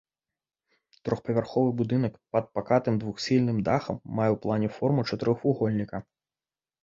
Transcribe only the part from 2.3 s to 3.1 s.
пад пакатым